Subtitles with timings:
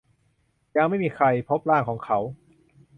[0.77, 2.19] ยังไม่มีใครพบร่างของเขา